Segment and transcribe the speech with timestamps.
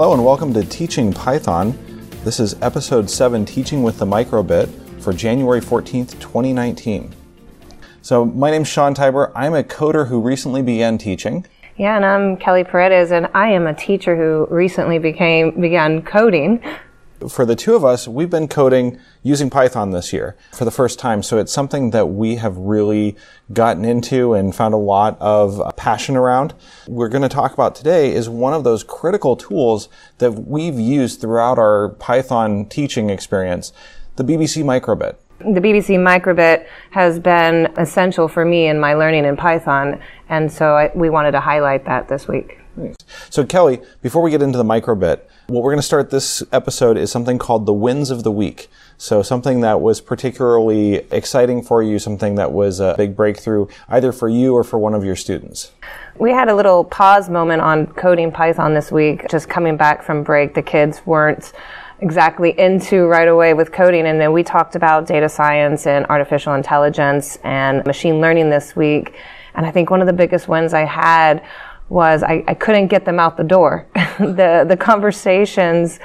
[0.00, 1.78] Hello and welcome to Teaching Python.
[2.24, 7.14] This is episode 7, Teaching with the Microbit, for January 14th, 2019.
[8.00, 9.30] So, my name's Sean Tibor.
[9.34, 11.44] I'm a coder who recently began teaching.
[11.76, 16.64] Yeah, and I'm Kelly Paredes, and I am a teacher who recently became began coding
[17.28, 20.98] for the two of us, we've been coding using Python this year for the first
[20.98, 21.22] time.
[21.22, 23.16] So it's something that we have really
[23.52, 26.54] gotten into and found a lot of uh, passion around.
[26.86, 31.20] We're going to talk about today is one of those critical tools that we've used
[31.20, 33.72] throughout our Python teaching experience,
[34.16, 35.16] the BBC Microbit.
[35.40, 40.76] The BBC Microbit has been essential for me in my learning in Python, and so
[40.76, 42.58] I, we wanted to highlight that this week.
[43.30, 46.96] So, Kelly, before we get into the microbit, what we're going to start this episode
[46.96, 48.68] is something called the wins of the week.
[48.96, 54.12] So, something that was particularly exciting for you, something that was a big breakthrough, either
[54.12, 55.72] for you or for one of your students.
[56.18, 60.22] We had a little pause moment on coding Python this week, just coming back from
[60.22, 60.54] break.
[60.54, 61.52] The kids weren't
[62.00, 64.06] exactly into right away with coding.
[64.06, 69.14] And then we talked about data science and artificial intelligence and machine learning this week.
[69.54, 71.42] And I think one of the biggest wins I had
[71.90, 73.86] was I, I couldn't get them out the door.
[74.18, 76.00] the the conversations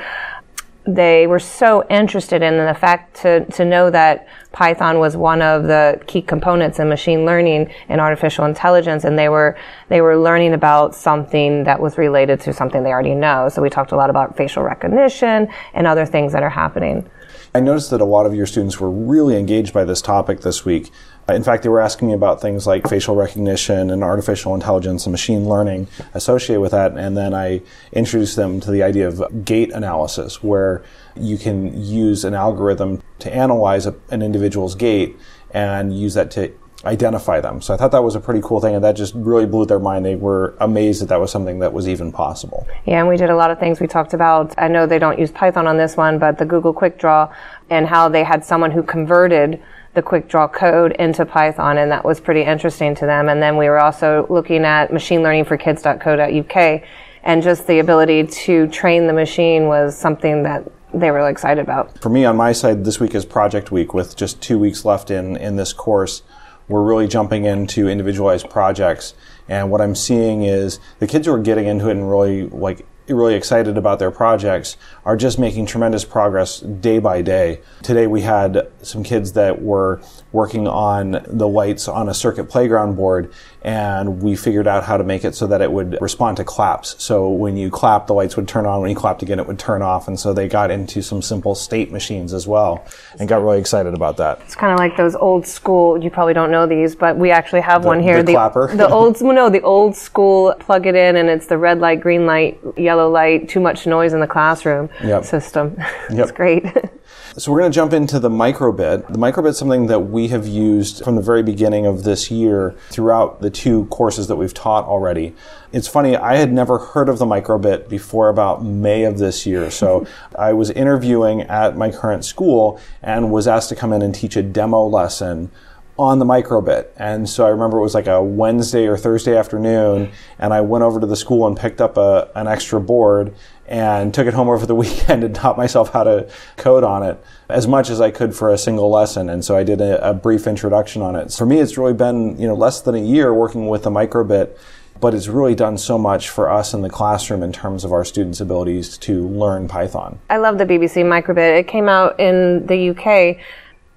[0.88, 5.64] they were so interested in the fact to, to know that Python was one of
[5.64, 9.58] the key components in machine learning and artificial intelligence, and they were
[9.90, 13.50] they were learning about something that was related to something they already know.
[13.50, 17.10] So we talked a lot about facial recognition and other things that are happening.
[17.56, 20.66] I noticed that a lot of your students were really engaged by this topic this
[20.66, 20.92] week.
[21.28, 25.12] In fact, they were asking me about things like facial recognition and artificial intelligence and
[25.12, 26.96] machine learning associated with that.
[26.98, 30.84] And then I introduced them to the idea of gait analysis, where
[31.16, 35.18] you can use an algorithm to analyze a, an individual's gait
[35.50, 37.60] and use that to identify them.
[37.60, 39.80] So I thought that was a pretty cool thing, and that just really blew their
[39.80, 40.06] mind.
[40.06, 42.68] They were amazed that that was something that was even possible.
[42.86, 43.80] Yeah, and we did a lot of things.
[43.80, 46.74] We talked about, I know they don't use Python on this one, but the Google
[46.74, 47.34] Quick Draw
[47.72, 49.60] and how they had someone who converted
[49.96, 53.30] the quick draw code into Python, and that was pretty interesting to them.
[53.30, 56.82] And then we were also looking at machine learning for kids.co.uk,
[57.24, 62.00] and just the ability to train the machine was something that they were excited about.
[62.02, 65.10] For me, on my side, this week is project week with just two weeks left
[65.10, 66.22] in, in this course
[66.68, 69.14] we're really jumping into individualized projects.
[69.48, 72.86] And what I'm seeing is the kids who are getting into it and really like
[73.14, 77.62] really excited about their projects are just making tremendous progress day by day.
[77.84, 80.02] Today we had some kids that were
[80.36, 83.32] working on the lights on a circuit playground board
[83.66, 87.02] and we figured out how to make it so that it would respond to claps.
[87.04, 88.82] So when you clap, the lights would turn on.
[88.82, 90.08] When you clapped again, it would turn off.
[90.08, 92.86] And so they got into some simple state machines as well
[93.18, 94.40] and got really excited about that.
[94.42, 97.62] It's kind of like those old school, you probably don't know these, but we actually
[97.62, 98.18] have the, one here.
[98.18, 98.68] The, the clapper.
[98.76, 102.28] the old, no, the old school plug it in and it's the red light, green
[102.28, 105.26] light, yellow light, too much noise in the classroom yep.
[105.26, 105.76] system.
[106.10, 106.20] Yep.
[106.20, 106.66] it's great.
[107.38, 109.12] So we're going to jump into the microbit.
[109.12, 112.74] The microbit is something that we have used from the very beginning of this year
[112.90, 115.36] throughout the two courses that we've taught already.
[115.74, 119.70] It's funny, I had never heard of the microbit before about May of this year.
[119.76, 120.08] So
[120.40, 124.38] I was interviewing at my current school and was asked to come in and teach
[124.38, 125.52] a demo lesson
[125.98, 126.88] on the microbit.
[126.98, 130.84] And so I remember it was like a Wednesday or Thursday afternoon, and I went
[130.84, 133.34] over to the school and picked up a, an extra board
[133.68, 137.24] and took it home over the weekend and taught myself how to code on it
[137.50, 139.30] as much as I could for a single lesson.
[139.30, 141.32] And so I did a, a brief introduction on it.
[141.32, 144.58] For me, it's really been, you know, less than a year working with the microbit
[145.02, 148.06] but it's really done so much for us in the classroom in terms of our
[148.06, 150.20] students' abilities to learn Python.
[150.30, 151.60] I love the BBC Microbit.
[151.60, 153.38] It came out in the UK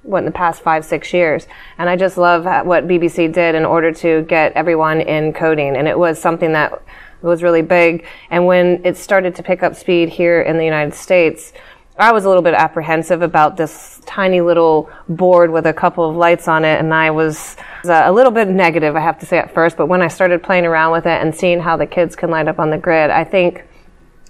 [0.03, 1.47] what in the past five six years
[1.77, 5.87] and i just love what bbc did in order to get everyone in coding and
[5.87, 6.83] it was something that
[7.27, 10.95] was really big and when it started to pick up speed here in the united
[10.95, 11.53] states
[11.99, 16.17] i was a little bit apprehensive about this tiny little board with a couple of
[16.17, 19.39] lights on it and i was uh, a little bit negative i have to say
[19.39, 22.15] at first but when i started playing around with it and seeing how the kids
[22.15, 23.65] can light up on the grid i think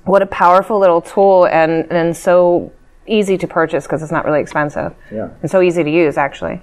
[0.08, 2.72] what a powerful little tool and, and so
[3.06, 4.94] easy to purchase because it's not really expensive.
[5.12, 5.30] Yeah.
[5.42, 6.60] And so easy to use, actually.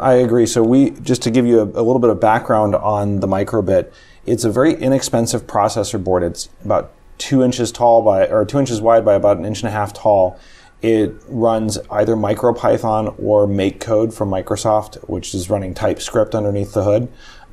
[0.00, 0.46] I agree.
[0.46, 3.92] So we, just to give you a, a, little bit of background on the microbit,
[4.26, 6.22] it's a very inexpensive processor board.
[6.22, 9.68] It's about two inches tall by, or two inches wide by about an inch and
[9.68, 10.38] a half tall.
[10.82, 17.08] It runs either MicroPython or MakeCode from Microsoft, which is running TypeScript underneath the hood.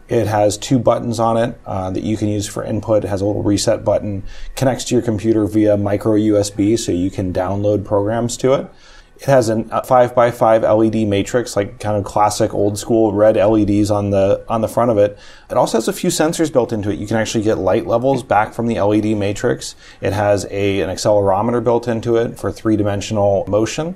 [0.07, 3.03] It has two buttons on it uh, that you can use for input.
[3.03, 4.23] It has a little reset button.
[4.55, 8.67] Connects to your computer via micro USB, so you can download programs to it.
[9.19, 14.11] It has a 5x5 LED matrix, like kind of classic old school red LEDs on
[14.11, 15.17] the on the front of it.
[15.49, 16.99] It also has a few sensors built into it.
[16.99, 19.75] You can actually get light levels back from the LED matrix.
[20.01, 23.95] It has a an accelerometer built into it for three dimensional motion,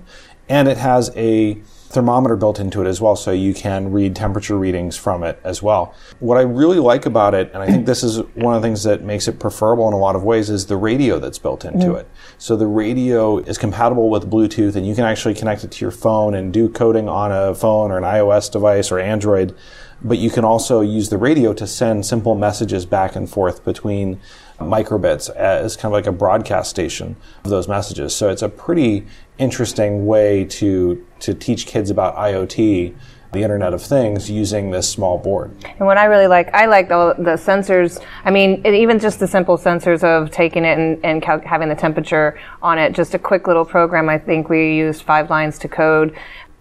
[0.49, 1.61] and it has a
[1.91, 5.61] thermometer built into it as well, so you can read temperature readings from it as
[5.61, 5.93] well.
[6.19, 8.83] What I really like about it, and I think this is one of the things
[8.83, 11.87] that makes it preferable in a lot of ways, is the radio that's built into
[11.87, 11.99] mm.
[11.99, 12.07] it.
[12.37, 15.91] So the radio is compatible with Bluetooth, and you can actually connect it to your
[15.91, 19.55] phone and do coding on a phone or an iOS device or Android.
[20.03, 24.19] But you can also use the radio to send simple messages back and forth between
[24.59, 28.15] microbits as kind of like a broadcast station of those messages.
[28.15, 29.05] So it's a pretty
[29.37, 32.95] interesting way to to teach kids about IoT
[33.31, 35.51] the Internet of Things using this small board.
[35.63, 38.03] And what I really like, I like the, the sensors.
[38.25, 41.69] I mean, it, even just the simple sensors of taking it and, and cal- having
[41.69, 42.93] the temperature on it.
[42.93, 44.09] Just a quick little program.
[44.09, 46.15] I think we used five lines to code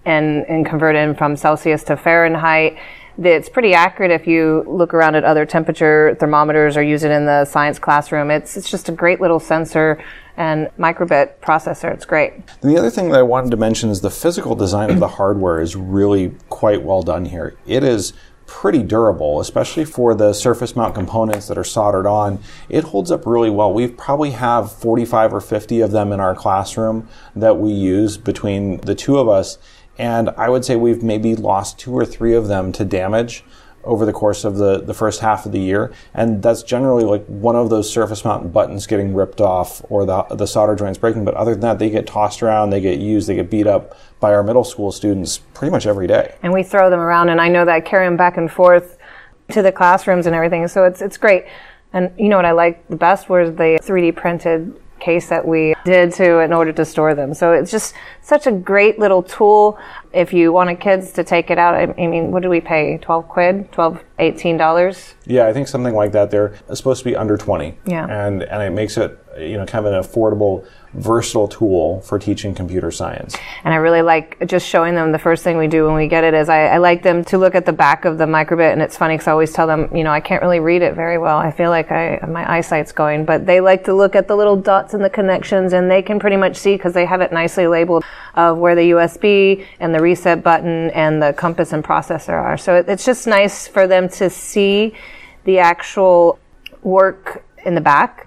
[0.04, 2.78] and, and convert it from Celsius to Fahrenheit
[3.22, 7.26] it's pretty accurate if you look around at other temperature thermometers or use it in
[7.26, 8.30] the science classroom.
[8.30, 10.02] It's, it's just a great little sensor
[10.40, 11.92] and microbit processor.
[11.92, 12.32] It's great.
[12.32, 15.08] And the other thing that I wanted to mention is the physical design of the
[15.19, 17.58] hardware is really quite well done here.
[17.66, 18.14] It is
[18.46, 22.42] pretty durable, especially for the surface mount components that are soldered on.
[22.70, 23.72] It holds up really well.
[23.72, 28.78] We probably have 45 or 50 of them in our classroom that we use between
[28.78, 29.58] the two of us
[30.00, 33.44] and I would say we've maybe lost two or three of them to damage
[33.85, 35.93] over the course of the, the first half of the year.
[36.12, 40.23] And that's generally like one of those surface mount buttons getting ripped off or the,
[40.31, 41.25] the solder joints breaking.
[41.25, 43.97] But other than that, they get tossed around, they get used, they get beat up
[44.21, 46.35] by our middle school students pretty much every day.
[46.43, 48.99] And we throw them around, and I know that I carry them back and forth
[49.50, 50.69] to the classrooms and everything.
[50.69, 51.47] So it's, it's great.
[51.93, 55.75] And you know what I like the best was the 3D printed case that we
[55.85, 57.35] did to in order to store them.
[57.35, 59.79] So it's just such a great little tool.
[60.12, 62.99] If you wanted kids to take it out, I mean, what do we pay?
[62.99, 63.73] 12 quid?
[63.73, 65.14] 12, 18 dollars?
[65.26, 66.31] Yeah, I think something like that.
[66.31, 67.79] They're supposed to be under 20.
[67.87, 68.06] Yeah.
[68.06, 72.54] And, and it makes it, you know, kind of an affordable versatile tool for teaching
[72.54, 73.37] computer science.
[73.62, 76.25] And I really like just showing them the first thing we do when we get
[76.25, 78.82] it is I, I like them to look at the back of the microbit and
[78.82, 81.16] it's funny because I always tell them, you know, I can't really read it very
[81.16, 81.38] well.
[81.38, 84.56] I feel like I, my eyesight's going, but they like to look at the little
[84.56, 87.69] dots and the connections and they can pretty much see because they have it nicely
[87.69, 88.04] labeled
[88.34, 92.58] of where the USB and the reset button and the compass and processor are.
[92.58, 94.94] So it, it's just nice for them to see
[95.44, 96.40] the actual
[96.82, 98.26] work in the back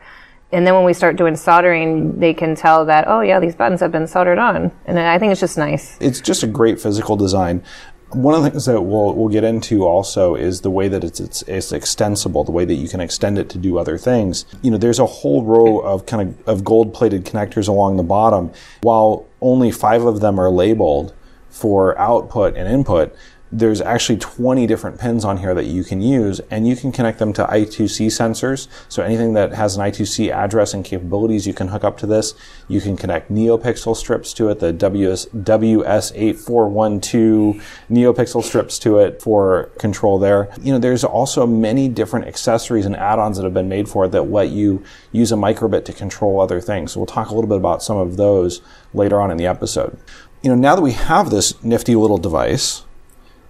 [0.53, 3.79] and then when we start doing soldering, they can tell that, oh, yeah, these buttons
[3.79, 4.71] have been soldered on.
[4.85, 5.97] And I think it's just nice.
[5.99, 7.63] It's just a great physical design.
[8.11, 11.19] One of the things that we'll, we'll get into also is the way that it's,
[11.19, 14.45] it's, it's extensible, the way that you can extend it to do other things.
[14.61, 18.03] You know, there's a whole row of kind of, of gold plated connectors along the
[18.03, 18.51] bottom.
[18.81, 21.15] While only five of them are labeled
[21.49, 23.15] for output and input,
[23.53, 27.19] there's actually 20 different pins on here that you can use and you can connect
[27.19, 28.67] them to I2C sensors.
[28.89, 32.33] So anything that has an I2C address and capabilities, you can hook up to this.
[32.67, 37.61] You can connect NeoPixel strips to it, the WS, WS8412
[37.91, 40.49] NeoPixel strips to it for control there.
[40.59, 44.11] You know, there's also many different accessories and add-ons that have been made for it
[44.13, 46.93] that let you use a microbit to control other things.
[46.93, 48.63] So we'll talk a little bit about some of those
[48.95, 49.95] later on in the episode.
[50.41, 52.83] You know, now that we have this nifty little device,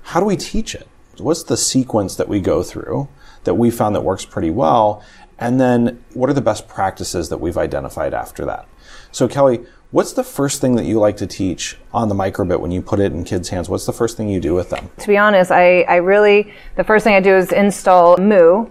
[0.04, 0.88] how do we teach it?
[1.18, 3.08] What's the sequence that we go through
[3.44, 5.04] that we found that works pretty well?
[5.40, 8.68] And then what are the best practices that we've identified after that?
[9.12, 12.72] So, Kelly, what's the first thing that you like to teach on the microbit when
[12.72, 13.70] you put it in kids' hands?
[13.70, 14.90] What's the first thing you do with them?
[15.00, 18.68] To be honest, I, I really, the first thing I do is install Mu,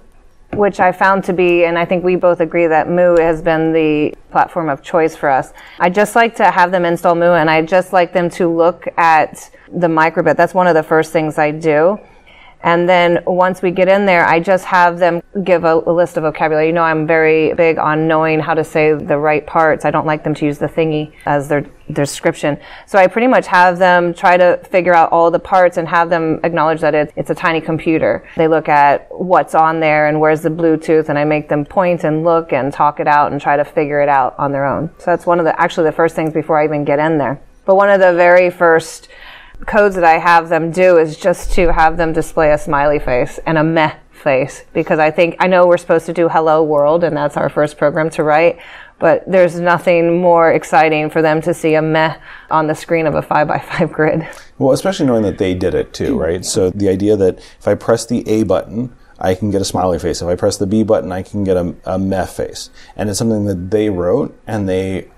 [0.55, 3.73] which I found to be, and I think we both agree that Mu has been
[3.73, 5.53] the platform of choice for us.
[5.79, 8.87] I just like to have them install Mu, and I just like them to look
[8.97, 10.37] at the microbit.
[10.37, 11.99] That's one of the first things I do.
[12.63, 16.17] And then once we get in there, I just have them give a, a, list
[16.17, 16.69] of vocabulary.
[16.69, 19.85] You know, I'm very big on knowing how to say the right parts.
[19.85, 22.59] I don't like them to use the thingy as their description.
[22.87, 26.09] So I pretty much have them try to figure out all the parts and have
[26.09, 28.27] them acknowledge that it, it's a tiny computer.
[28.37, 32.05] They look at what's on there and where's the Bluetooth and I make them point
[32.05, 34.91] and look and talk it out and try to figure it out on their own.
[34.99, 37.41] So that's one of the, actually the first things before I even get in there.
[37.65, 39.09] But one of the very first
[39.67, 43.39] codes that I have them do is just to have them display a smiley face
[43.47, 47.05] and a meh face because I think I know we're supposed to do hello world
[47.05, 48.59] and that's our first program to write,
[48.99, 52.17] but there's nothing more exciting for them to see a meh
[52.51, 54.27] on the screen of a 5 by 5 grid.
[54.59, 56.45] Well, especially knowing that they did it too, right?
[56.45, 59.99] So the idea that if I press the A button, I can get a smiley
[59.99, 60.21] face.
[60.21, 62.71] If I press the B button, I can get a, a meh face.
[62.97, 65.11] And it's something that they wrote and they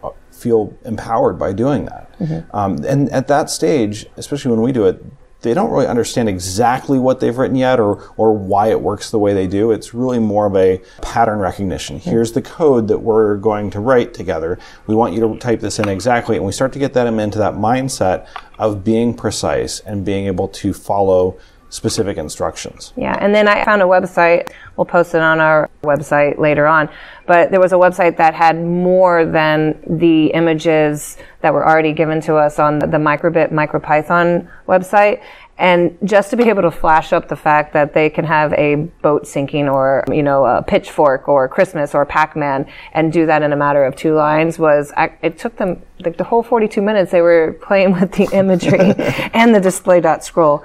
[0.45, 2.05] feel empowered by doing that.
[2.53, 5.03] Um, and at that stage, especially when we do it,
[5.41, 9.19] they don't really understand exactly what they've written yet or, or why it works the
[9.19, 9.73] way they do.
[9.73, 11.99] It's really more of a pattern recognition.
[11.99, 14.59] Here's the code that we're going to write together.
[14.87, 16.37] We want you to type this in exactly.
[16.37, 18.27] And we start to get them into that mindset
[18.59, 21.37] of being precise and being able to follow
[21.75, 22.93] specific instructions.
[22.97, 24.53] Yeah, and then I found a website.
[24.77, 26.89] We'll post it on our website later on.
[27.27, 32.21] But there was a website that had more than the images that were already given
[32.23, 35.21] to us on the, Microbit MicroPython website.
[35.59, 38.77] And just to be able to flash up the fact that they can have a
[39.03, 43.53] boat sinking or, you know, a pitchfork or Christmas or Pac-Man and do that in
[43.53, 47.21] a matter of two lines was, it took them like the whole 42 minutes they
[47.21, 48.79] were playing with the imagery
[49.35, 50.65] and the display dot scroll.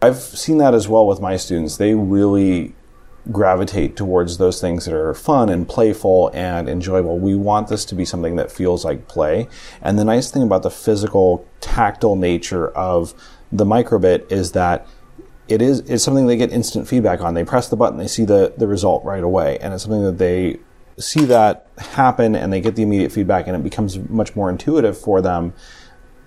[0.00, 1.76] I've seen that as well with my students.
[1.76, 2.74] They really
[3.30, 7.18] gravitate towards those things that are fun and playful and enjoyable.
[7.18, 9.48] We want this to be something that feels like play.
[9.82, 13.12] And the nice thing about the physical, tactile nature of
[13.50, 14.86] the microbit is that
[15.48, 17.34] it is it's something they get instant feedback on.
[17.34, 19.58] They press the button, they see the, the result right away.
[19.58, 20.58] And it's something that they
[20.98, 24.98] see that happen and they get the immediate feedback and it becomes much more intuitive
[24.98, 25.54] for them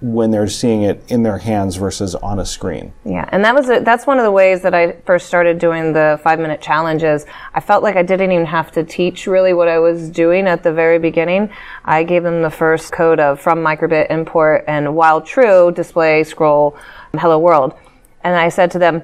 [0.01, 2.91] when they're seeing it in their hands versus on a screen.
[3.05, 5.93] Yeah, and that was a, that's one of the ways that I first started doing
[5.93, 7.25] the five minute challenges.
[7.53, 10.63] I felt like I didn't even have to teach really what I was doing at
[10.63, 11.51] the very beginning.
[11.85, 16.75] I gave them the first code of from microbit import and while true display scroll
[17.13, 17.75] hello world,
[18.23, 19.03] and I said to them,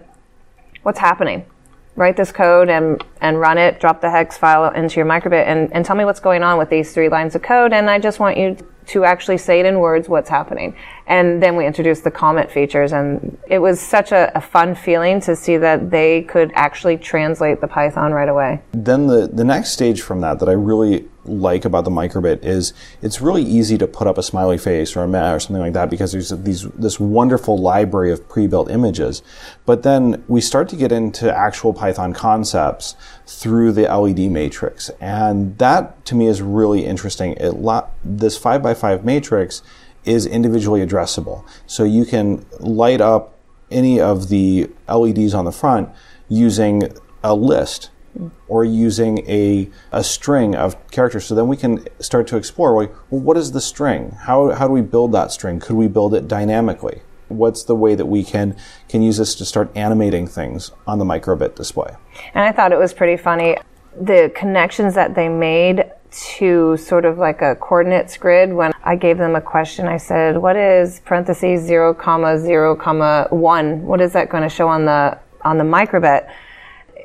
[0.81, 1.45] "What's happening?"
[1.95, 5.73] write this code and, and run it, drop the hex file into your microbit and,
[5.73, 7.73] and tell me what's going on with these three lines of code.
[7.73, 8.55] And I just want you
[8.88, 10.75] to actually say it in words what's happening.
[11.08, 15.22] And then we introduced the comment features and it was such a, a fun feeling
[15.22, 18.62] to see that they could actually translate the Python right away.
[18.72, 22.74] Then the, the next stage from that that I really like about the microbit is
[23.01, 25.89] it's really easy to put up a smiley face or a or something like that
[25.89, 29.22] because there's these this wonderful library of pre-built images.
[29.65, 35.58] But then we start to get into actual Python concepts through the LED matrix, and
[35.58, 37.34] that to me is really interesting.
[37.34, 37.56] It
[38.07, 39.61] this five by five matrix
[40.05, 43.37] is individually addressable, so you can light up
[43.69, 45.89] any of the LEDs on the front
[46.29, 46.83] using
[47.23, 47.89] a list
[48.47, 51.25] or using a, a string of characters.
[51.25, 54.11] So then we can start to explore, well, what is the string?
[54.11, 55.59] How, how do we build that string?
[55.59, 57.01] Could we build it dynamically?
[57.27, 58.55] What's the way that we can,
[58.87, 61.95] can use this to start animating things on the microbit display?
[62.33, 63.57] And I thought it was pretty funny.
[63.99, 65.83] The connections that they made
[66.38, 69.88] to sort of like a coordinates grid when I gave them a question.
[69.88, 73.83] I said, what is parentheses zero comma zero comma one?
[73.83, 76.29] What is that going to show on the, on the microbit?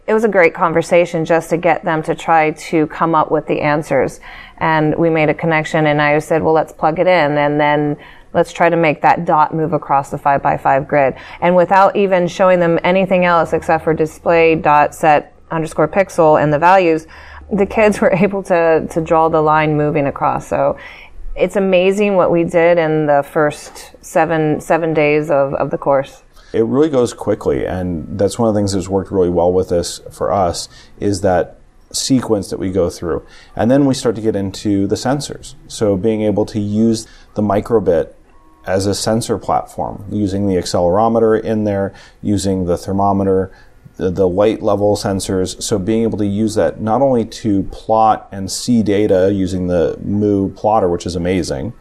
[0.06, 3.46] it was a great conversation just to get them to try to come up with
[3.46, 4.20] the answers.
[4.58, 7.96] And we made a connection and I said, well, let's plug it in and then
[8.32, 11.14] let's try to make that dot move across the five by five grid.
[11.40, 16.52] And without even showing them anything else except for display dot set underscore pixel and
[16.52, 17.06] the values,
[17.52, 20.48] the kids were able to, to draw the line moving across.
[20.48, 20.78] So
[21.36, 26.22] it's amazing what we did in the first seven, seven days of, of the course
[26.52, 29.70] it really goes quickly, and that's one of the things that's worked really well with
[29.70, 30.68] this for us
[31.00, 31.58] is that
[31.92, 33.26] sequence that we go through.
[33.56, 35.54] And then we start to get into the sensors.
[35.68, 38.14] So being able to use the microbit
[38.66, 41.92] as a sensor platform, using the accelerometer in there,
[42.22, 43.50] using the thermometer,
[43.96, 45.62] the, light level sensors.
[45.62, 49.98] So being able to use that not only to plot and see data using the
[50.02, 51.72] Mu plotter, which is amazing,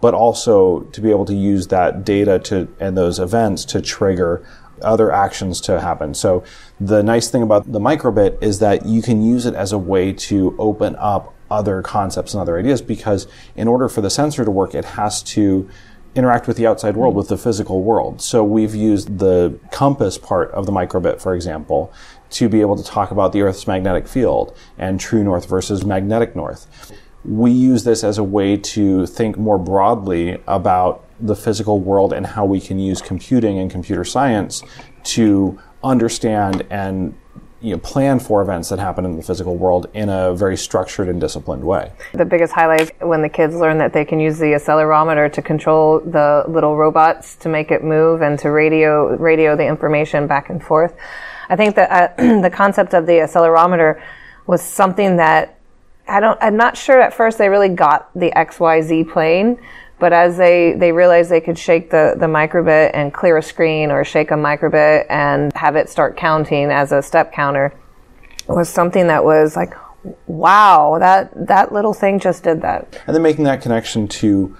[0.00, 4.44] but also to be able to use that data to and those events to trigger
[4.82, 6.12] other actions to happen.
[6.12, 6.42] So
[6.80, 10.12] the nice thing about the microbit is that you can use it as a way
[10.12, 14.50] to open up other concepts and other ideas because in order for the sensor to
[14.50, 15.68] work, it has to
[16.14, 18.20] interact with the outside world, with the physical world.
[18.20, 21.92] So we've used the compass part of the microbit, for example,
[22.30, 26.36] to be able to talk about the Earth's magnetic field and true north versus magnetic
[26.36, 26.92] north
[27.24, 32.26] we use this as a way to think more broadly about the physical world and
[32.26, 34.62] how we can use computing and computer science
[35.04, 37.16] to understand and
[37.62, 41.08] you know, plan for events that happen in the physical world in a very structured
[41.08, 41.92] and disciplined way.
[42.12, 45.42] The biggest highlight is when the kids learn that they can use the accelerometer to
[45.42, 50.50] control the little robots to make it move and to radio radio the information back
[50.50, 50.94] and forth.
[51.48, 54.02] I think that uh, the concept of the accelerometer
[54.46, 55.58] was something that
[56.08, 59.58] I don't, I'm not sure at first they really got the XYZ plane,
[60.02, 63.92] but as they, they realized they could shake the, the microbit and clear a screen
[63.92, 67.72] or shake a microbit and have it start counting as a step counter
[68.48, 69.72] was something that was like,
[70.26, 73.00] wow, that that little thing just did that.
[73.06, 74.56] And then making that connection to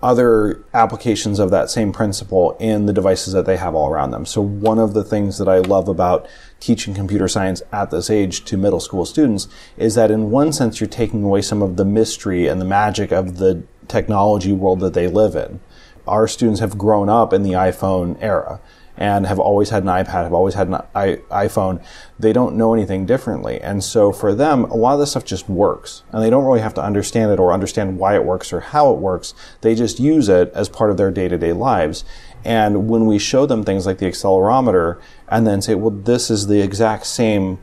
[0.00, 4.24] other applications of that same principle in the devices that they have all around them.
[4.24, 6.28] So one of the things that I love about
[6.60, 10.80] teaching computer science at this age to middle school students is that in one sense
[10.80, 14.94] you're taking away some of the mystery and the magic of the technology world that
[14.94, 15.60] they live in.
[16.06, 18.60] Our students have grown up in the iPhone era
[18.98, 21.82] and have always had an iPad, have always had an iPhone,
[22.18, 23.60] they don't know anything differently.
[23.60, 26.02] And so for them, a lot of this stuff just works.
[26.10, 28.92] And they don't really have to understand it or understand why it works or how
[28.92, 29.34] it works.
[29.60, 32.04] They just use it as part of their day to day lives.
[32.44, 36.48] And when we show them things like the accelerometer and then say, well, this is
[36.48, 37.60] the exact same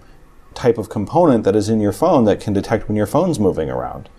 [0.53, 3.70] type of component that is in your phone that can detect when your phone's moving
[3.70, 4.10] around.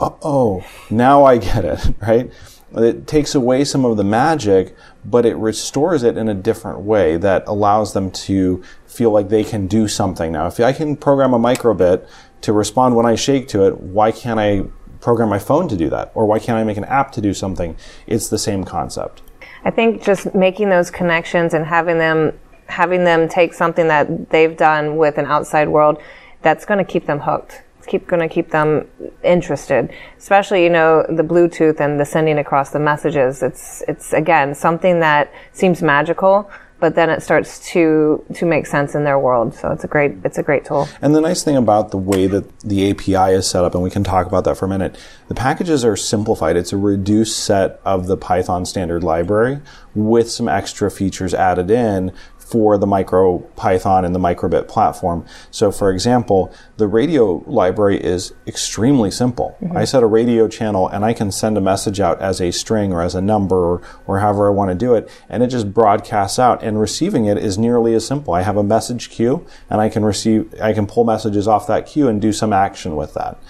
[0.00, 2.32] Oh, now I get it, right?
[2.72, 7.16] It takes away some of the magic, but it restores it in a different way
[7.16, 10.46] that allows them to feel like they can do something now.
[10.46, 12.06] If I can program a microbit
[12.42, 14.64] to respond when I shake to it, why can't I
[15.00, 16.12] program my phone to do that?
[16.14, 17.76] Or why can't I make an app to do something?
[18.06, 19.22] It's the same concept.
[19.64, 24.56] I think just making those connections and having them having them take something that they've
[24.56, 26.00] done with an outside world,
[26.40, 28.88] that's going to keep them hooked keep going to keep them
[29.22, 29.92] interested.
[30.18, 33.42] Especially you know the bluetooth and the sending across the messages.
[33.42, 38.94] It's it's again something that seems magical but then it starts to to make sense
[38.94, 39.54] in their world.
[39.54, 40.88] So it's a great it's a great tool.
[41.00, 43.90] And the nice thing about the way that the api is set up and we
[43.90, 46.56] can talk about that for a minute the packages are simplified.
[46.56, 49.60] It's a reduced set of the python standard library
[49.94, 52.12] with some extra features added in
[52.50, 55.24] for the MicroPython and the microbit platform.
[55.50, 59.56] So for example, the radio library is extremely simple.
[59.62, 59.76] Mm-hmm.
[59.76, 62.92] I set a radio channel and I can send a message out as a string
[62.92, 65.72] or as a number or, or however I want to do it and it just
[65.72, 68.34] broadcasts out and receiving it is nearly as simple.
[68.34, 71.86] I have a message queue and I can receive, I can pull messages off that
[71.86, 73.40] queue and do some action with that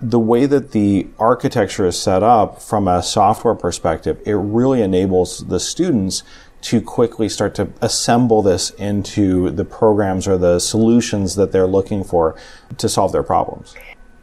[0.00, 5.46] the way that the architecture is set up from a software perspective, it really enables
[5.46, 6.22] the students
[6.64, 12.02] to quickly start to assemble this into the programs or the solutions that they're looking
[12.02, 12.34] for
[12.78, 13.74] to solve their problems.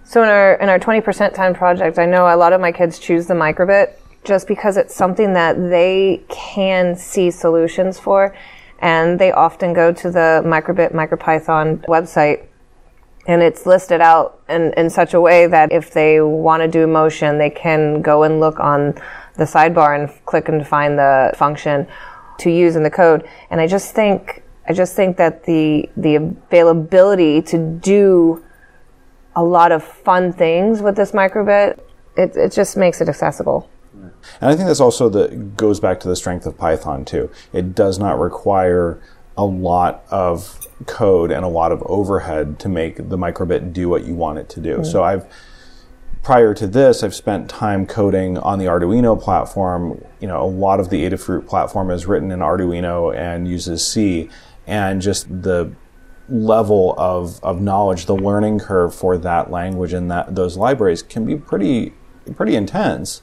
[0.04, 2.98] So in our in our 20% time project, I know a lot of my kids
[2.98, 8.36] choose the microbit just because it's something that they can see solutions for
[8.80, 12.48] and they often go to the microbit micropython website
[13.28, 16.88] and it's listed out in, in such a way that if they want to do
[16.88, 18.96] motion, they can go and look on
[19.36, 21.88] the sidebar and click and find the function
[22.42, 23.28] to use in the code.
[23.50, 28.44] And I just think, I just think that the, the availability to do
[29.36, 31.80] a lot of fun things with this microbit,
[32.18, 33.70] it, it just makes it accessible.
[33.94, 37.30] And I think that's also the goes back to the strength of Python too.
[37.54, 39.02] It does not require
[39.38, 44.06] a lot of code and a lot of overhead to make the microbit do what
[44.06, 44.76] you want it to do.
[44.78, 44.84] Mm-hmm.
[44.84, 45.26] So I've
[46.24, 50.04] prior to this, I've spent time coding on the Arduino platform.
[50.20, 54.30] You know, a lot of the Adafruit platform is written in Arduino and uses C,
[54.68, 55.74] and just the
[56.30, 61.26] level of, of knowledge, the learning curve for that language and that those libraries can
[61.26, 61.94] be pretty
[62.36, 63.22] pretty intense.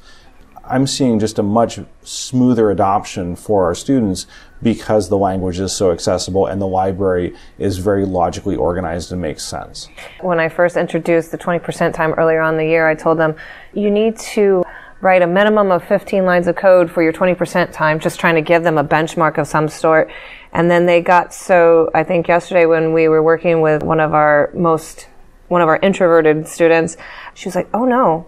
[0.69, 4.27] I'm seeing just a much smoother adoption for our students
[4.63, 9.45] because the language is so accessible and the library is very logically organized and makes
[9.45, 9.89] sense.
[10.21, 13.37] When I first introduced the 20% time earlier on the year, I told them
[13.73, 14.63] you need to
[15.01, 18.41] write a minimum of 15 lines of code for your 20% time, just trying to
[18.41, 20.11] give them a benchmark of some sort.
[20.53, 24.13] And then they got so, I think yesterday when we were working with one of
[24.13, 25.09] our most,
[25.47, 26.97] one of our introverted students,
[27.35, 28.27] she was like, oh no,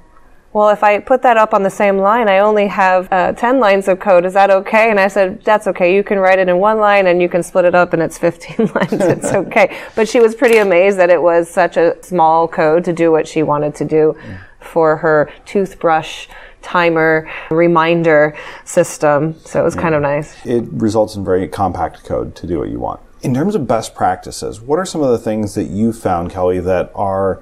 [0.53, 3.61] well, if I put that up on the same line, I only have uh, 10
[3.61, 4.25] lines of code.
[4.25, 4.91] Is that okay?
[4.91, 5.95] And I said, that's okay.
[5.95, 8.19] You can write it in one line and you can split it up and it's
[8.19, 8.93] 15 lines.
[8.93, 9.77] It's okay.
[9.95, 13.29] But she was pretty amazed that it was such a small code to do what
[13.29, 14.17] she wanted to do
[14.59, 16.27] for her toothbrush
[16.63, 19.37] timer reminder system.
[19.45, 19.83] So it was yeah.
[19.83, 20.45] kind of nice.
[20.45, 23.01] It results in very compact code to do what you want.
[23.23, 26.59] In terms of best practices, what are some of the things that you found, Kelly,
[26.59, 27.41] that are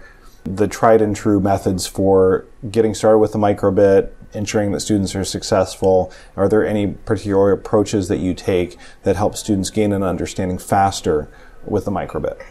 [0.57, 5.25] the tried and true methods for getting started with the microbit, ensuring that students are
[5.25, 6.13] successful?
[6.37, 11.29] Are there any particular approaches that you take that help students gain an understanding faster
[11.65, 12.43] with the microbit?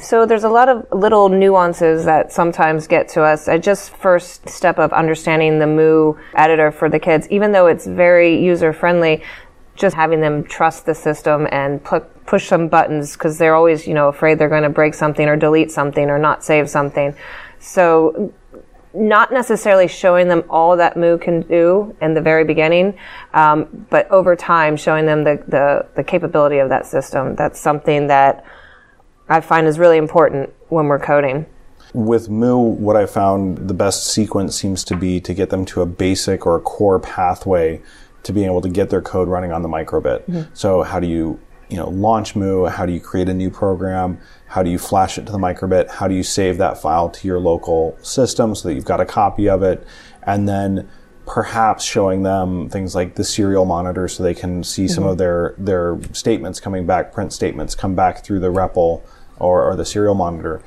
[0.00, 3.48] So there's a lot of little nuances that sometimes get to us.
[3.48, 7.86] I just first step of understanding the Mu editor for the kids, even though it's
[7.86, 9.22] very user friendly,
[9.76, 13.94] just having them trust the system and put, push some buttons because they're always, you
[13.94, 17.14] know, afraid they're going to break something or delete something or not save something.
[17.60, 18.32] So
[18.94, 22.98] not necessarily showing them all that Mu can do in the very beginning,
[23.34, 27.36] um, but over time showing them the, the, the capability of that system.
[27.36, 28.44] That's something that
[29.28, 31.44] I find is really important when we're coding.
[31.92, 35.82] with Mu, what I found the best sequence seems to be to get them to
[35.82, 37.82] a basic or a core pathway
[38.26, 40.26] to being able to get their code running on the microbit.
[40.26, 40.54] Mm-hmm.
[40.54, 42.64] So how do you, you know, launch Mu?
[42.66, 44.18] How do you create a new program?
[44.48, 45.90] How do you flash it to the microbit?
[45.90, 49.06] How do you save that file to your local system so that you've got a
[49.06, 49.86] copy of it?
[50.24, 50.88] And then
[51.24, 54.94] perhaps showing them things like the serial monitor so they can see mm-hmm.
[54.94, 59.02] some of their, their statements coming back, print statements come back through the REPL
[59.38, 60.62] or, or the serial monitor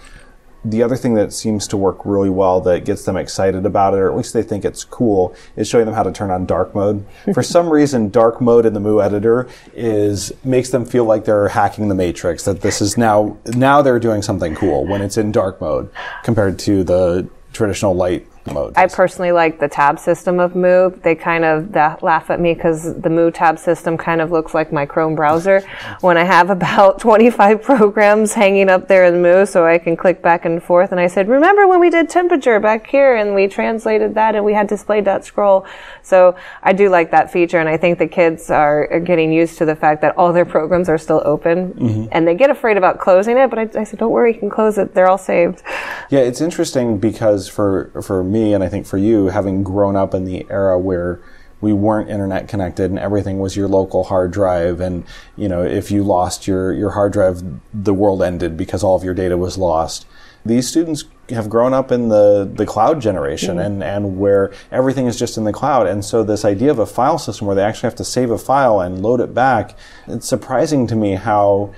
[0.66, 3.98] the other thing that seems to work really well that gets them excited about it,
[3.98, 6.76] or at least they think it's cool, is showing them how to turn on dark
[6.76, 7.06] mode.
[7.34, 11.50] For some reason, dark mode in the Mu editor is makes them feel like they're
[11.50, 12.44] hacking the matrix.
[12.44, 15.90] That this is now now they're doing something cool when it's in dark mode
[16.24, 18.78] compared to the traditional light modes.
[18.78, 20.92] I personally like the tab system of Mu.
[21.02, 24.72] They kind of laugh at me because the Mu tab system kind of looks like
[24.72, 25.62] my Chrome browser
[26.02, 30.22] when I have about 25 programs hanging up there in Mu so I can click
[30.22, 30.92] back and forth.
[30.92, 34.46] And I said, remember when we did temperature back here and we translated that and
[34.46, 35.66] we had display.scroll.
[36.02, 39.58] So I do like that feature and I think the kids are, are getting used
[39.60, 42.06] to the fact that all their programs are still open mm-hmm.
[42.12, 44.50] and they get afraid about closing it, but I, I said, don't worry, you can
[44.50, 44.94] close it.
[44.94, 45.62] They're all saved.
[46.10, 49.96] Yeah, it's interesting because for, for me, me and I think for you, having grown
[49.96, 51.22] up in the era where
[51.62, 55.04] we weren't internet connected and everything was your local hard drive and
[55.36, 59.04] you know if you lost your your hard drive the world ended because all of
[59.04, 60.06] your data was lost
[60.46, 63.66] these students have grown up in the, the cloud generation mm-hmm.
[63.66, 65.86] and, and where everything is just in the cloud.
[65.86, 68.38] And so this idea of a file system where they actually have to save a
[68.38, 71.74] file and load it back, it's surprising to me how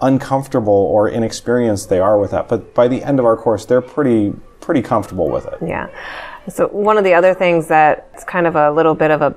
[0.00, 2.48] uncomfortable or inexperienced they are with that.
[2.48, 5.58] But by the end of our course, they're pretty pretty comfortable with it.
[5.66, 5.88] Yeah.
[6.48, 9.34] So one of the other things that's kind of a little bit of a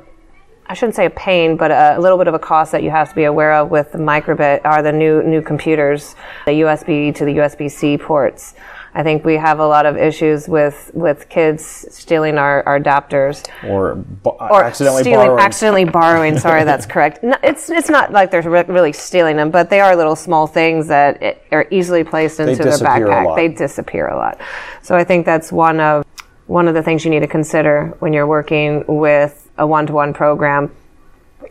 [0.67, 3.09] I shouldn't say a pain, but a, little bit of a cost that you have
[3.09, 7.25] to be aware of with the microbit are the new new computers, the USB to
[7.25, 8.55] the USB-C ports.
[8.97, 13.45] I think we have a lot of issues with, with kids stealing our, our adapters
[13.65, 15.43] or, uh, or accidentally stealing, borrowing.
[15.43, 16.39] accidentally borrowing.
[16.39, 17.21] Sorry, that's correct.
[17.21, 20.47] No, it's it's not like they're re- really stealing them, but they are little small
[20.47, 23.35] things that it, are easily placed into their backpack.
[23.35, 24.39] They disappear a lot.
[24.81, 26.05] So I think that's one of
[26.47, 30.71] one of the things you need to consider when you're working with a one-to-one program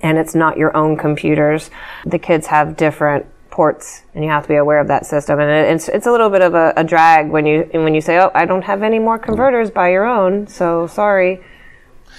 [0.02, 1.70] and it's not your own computers.
[2.04, 5.38] The kids have different ports, and you have to be aware of that system.
[5.38, 8.18] And it's it's a little bit of a, a drag when you when you say,
[8.18, 11.40] "Oh, I don't have any more converters by your own," so sorry.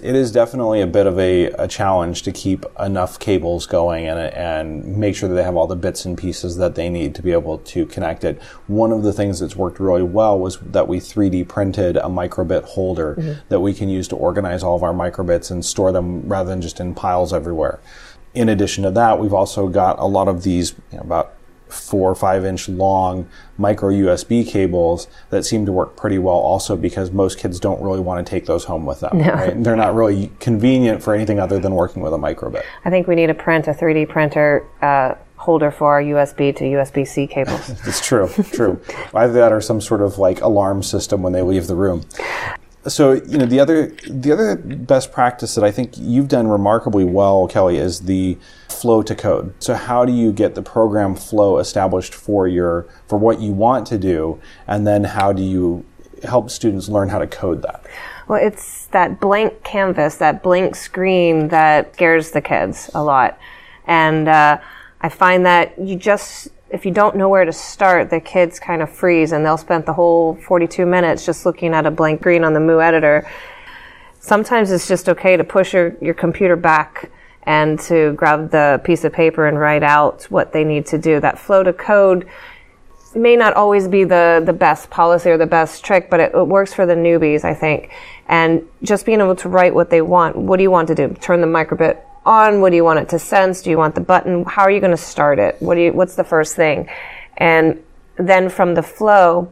[0.01, 4.19] It is definitely a bit of a, a challenge to keep enough cables going and,
[4.19, 7.21] and make sure that they have all the bits and pieces that they need to
[7.21, 8.41] be able to connect it.
[8.67, 12.63] One of the things that's worked really well was that we 3D printed a microbit
[12.63, 13.39] holder mm-hmm.
[13.47, 16.61] that we can use to organize all of our microbits and store them rather than
[16.61, 17.79] just in piles everywhere
[18.35, 21.35] in addition to that, we've also got a lot of these you know, about
[21.69, 26.75] four or five inch long micro USB cables that seem to work pretty well also
[26.75, 29.17] because most kids don't really want to take those home with them.
[29.17, 29.33] No.
[29.33, 29.63] Right?
[29.63, 32.63] They're not really convenient for anything other than working with a microbit.
[32.83, 36.63] I think we need to print a 3D printer uh, holder for our USB to
[36.63, 37.69] USB C cables.
[37.85, 38.79] it's true, true.
[39.13, 42.03] Either that or some sort of like alarm system when they leave the room
[42.87, 47.03] so you know the other the other best practice that I think you've done remarkably
[47.03, 48.37] well, Kelly, is the
[48.69, 49.53] flow to code.
[49.59, 53.87] So how do you get the program flow established for your for what you want
[53.87, 55.85] to do, and then how do you
[56.23, 57.85] help students learn how to code that?
[58.27, 63.39] Well, it's that blank canvas, that blank screen that scares the kids a lot,
[63.87, 64.59] and uh,
[65.01, 68.81] I find that you just if you don't know where to start, the kids kind
[68.81, 72.43] of freeze and they'll spend the whole 42 minutes just looking at a blank screen
[72.43, 73.25] on the Mu editor.
[74.19, 77.09] Sometimes it's just okay to push your, your computer back
[77.43, 81.21] and to grab the piece of paper and write out what they need to do.
[81.21, 82.27] That flow to code
[83.15, 86.45] may not always be the, the best policy or the best trick, but it, it,
[86.45, 87.89] works for the newbies, I think.
[88.27, 90.35] And just being able to write what they want.
[90.35, 91.15] What do you want to do?
[91.21, 92.61] Turn the microbit on?
[92.61, 93.61] What do you want it to sense?
[93.61, 94.43] Do you want the button?
[94.45, 95.55] How are you going to start it?
[95.59, 96.89] What do you, what's the first thing?
[97.37, 97.83] And
[98.17, 99.51] then from the flow,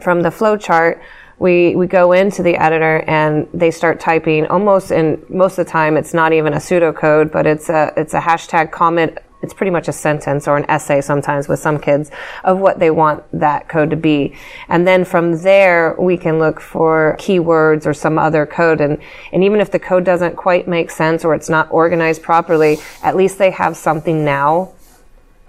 [0.00, 1.00] from the flow chart,
[1.38, 5.72] we, we go into the editor and they start typing almost in most of the
[5.72, 9.70] time it's not even a pseudocode, but it's a, it's a hashtag comment it's pretty
[9.70, 12.10] much a sentence or an essay sometimes with some kids
[12.44, 14.34] of what they want that code to be.
[14.68, 18.80] And then from there, we can look for keywords or some other code.
[18.80, 18.98] And,
[19.32, 23.16] and even if the code doesn't quite make sense or it's not organized properly, at
[23.16, 24.72] least they have something now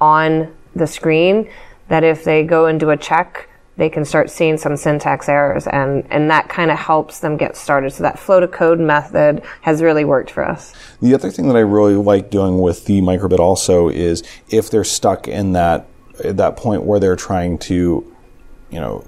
[0.02, 1.50] on the screen
[1.88, 5.66] that if they go and do a check, they can start seeing some syntax errors
[5.68, 7.92] and, and that kind of helps them get started.
[7.92, 10.74] So that flow to code method has really worked for us.
[11.02, 14.84] The other thing that I really like doing with the microbit also is if they're
[14.84, 15.88] stuck in that,
[16.24, 18.16] at that point where they're trying to,
[18.70, 19.04] you know,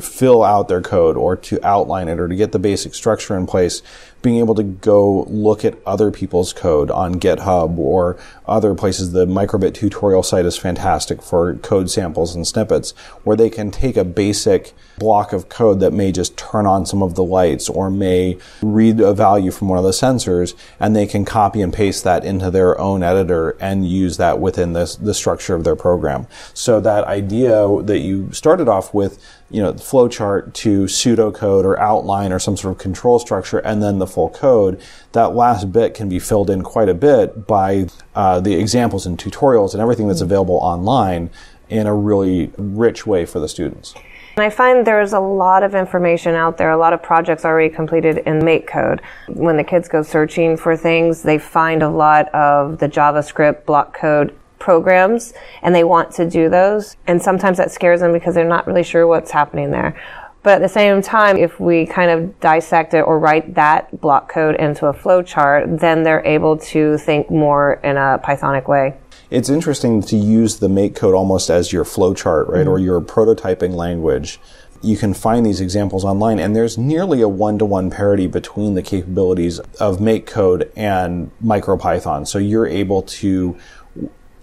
[0.00, 3.46] fill out their code or to outline it or to get the basic structure in
[3.46, 3.82] place,
[4.22, 9.12] being able to go look at other people's code on GitHub or other places.
[9.12, 12.90] The microbit tutorial site is fantastic for code samples and snippets
[13.24, 17.02] where they can take a basic block of code that may just turn on some
[17.02, 21.06] of the lights or may read a value from one of the sensors and they
[21.06, 25.14] can copy and paste that into their own editor and use that within the, the
[25.14, 26.26] structure of their program.
[26.52, 29.18] So that idea that you started off with,
[29.50, 33.98] you know, flowchart to pseudocode or outline or some sort of control structure and then
[33.98, 34.80] the full code,
[35.12, 39.18] that last bit can be filled in quite a bit by uh, the examples and
[39.18, 41.30] tutorials and everything that's available online
[41.68, 43.94] in a really rich way for the students.
[44.36, 47.68] And I find there's a lot of information out there, a lot of projects already
[47.68, 49.00] completed in MakeCode.
[49.28, 53.92] When the kids go searching for things, they find a lot of the JavaScript block
[53.92, 56.96] code programs and they want to do those.
[57.08, 60.00] And sometimes that scares them because they're not really sure what's happening there.
[60.42, 64.32] But at the same time, if we kind of dissect it or write that block
[64.32, 68.94] code into a flowchart, then they're able to think more in a Pythonic way.
[69.30, 72.68] It's interesting to use the make code almost as your flowchart, right, mm-hmm.
[72.70, 74.40] or your prototyping language.
[74.82, 79.58] You can find these examples online, and there's nearly a one-to-one parity between the capabilities
[79.78, 82.26] of make code and MicroPython.
[82.26, 83.58] So you're able to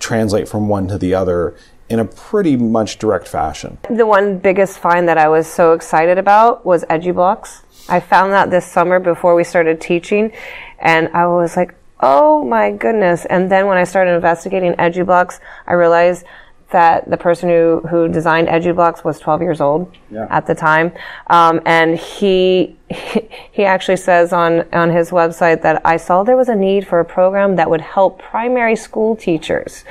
[0.07, 1.55] translate from one to the other
[1.89, 3.77] in a pretty much direct fashion.
[3.89, 7.61] The one biggest find that I was so excited about was EduBlocks.
[7.89, 10.31] I found that this summer before we started teaching,
[10.79, 13.25] and I was like, oh my goodness.
[13.25, 16.25] And then when I started investigating EduBlocks, I realized
[16.71, 20.27] that the person who, who designed EduBlocks was 12 years old yeah.
[20.29, 20.91] at the time.
[21.27, 22.75] Um, and he,
[23.51, 26.99] he actually says on, on his website that I saw there was a need for
[26.99, 29.85] a program that would help primary school teachers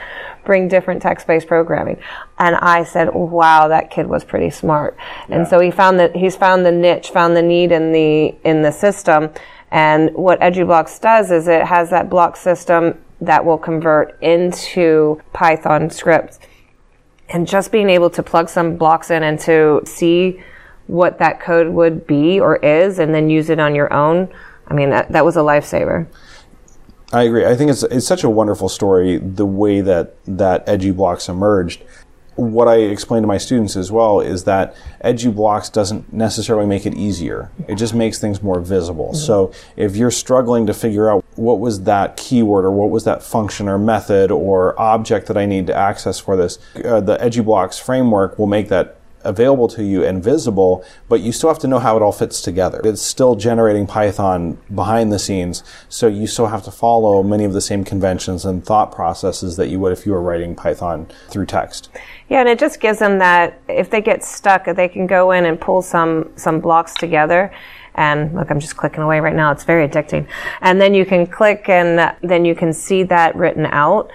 [0.44, 1.98] bring different text-based programming.
[2.38, 4.96] And I said, wow, that kid was pretty smart.
[5.28, 5.36] Yeah.
[5.36, 8.62] And so he found that he's found the niche, found the need in the, in
[8.62, 9.30] the system.
[9.70, 15.90] And what EduBlocks does is it has that block system that will convert into Python
[15.90, 16.38] scripts.
[17.28, 20.40] And just being able to plug some blocks in and to see
[20.86, 24.28] what that code would be or is and then use it on your own,
[24.68, 26.06] I mean, that, that was a lifesaver.
[27.12, 27.46] I agree.
[27.46, 31.82] I think it's it's such a wonderful story the way that that EduBlocks emerged.
[32.34, 36.94] What I explain to my students as well is that EduBlocks doesn't necessarily make it
[36.94, 37.50] easier.
[37.68, 39.08] It just makes things more visible.
[39.08, 39.24] Mm-hmm.
[39.24, 43.22] So if you're struggling to figure out what was that keyword or what was that
[43.22, 47.80] function or method or object that I need to access for this, uh, the EduBlocks
[47.80, 48.96] framework will make that
[49.26, 52.40] available to you and visible, but you still have to know how it all fits
[52.40, 52.80] together.
[52.84, 57.52] It's still generating Python behind the scenes, so you still have to follow many of
[57.52, 61.46] the same conventions and thought processes that you would if you were writing Python through
[61.46, 61.90] text.
[62.28, 65.44] Yeah, and it just gives them that if they get stuck, they can go in
[65.44, 67.52] and pull some some blocks together.
[67.96, 69.50] And look, I'm just clicking away right now.
[69.52, 70.28] It's very addicting.
[70.60, 74.10] And then you can click and then you can see that written out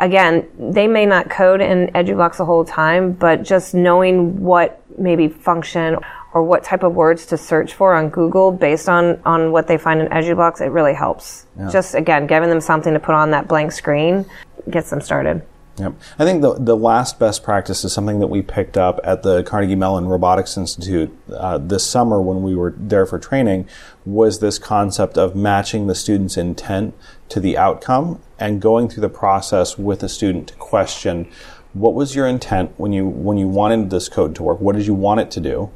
[0.00, 5.28] again, they may not code in EduBlocks the whole time, but just knowing what maybe
[5.28, 5.96] function
[6.32, 9.76] or what type of words to search for on Google based on, on what they
[9.76, 11.46] find in EduBlocks, it really helps.
[11.58, 11.68] Yeah.
[11.70, 14.24] Just again, giving them something to put on that blank screen
[14.70, 15.42] gets them started.
[15.80, 15.94] Yep.
[16.18, 19.42] I think the, the last best practice is something that we picked up at the
[19.42, 23.66] Carnegie Mellon Robotics Institute uh, this summer when we were there for training
[24.04, 26.94] was this concept of matching the student's intent
[27.30, 31.30] to the outcome and going through the process with a student to question
[31.72, 34.60] what was your intent when you when you wanted this code to work?
[34.60, 35.70] What did you want it to do?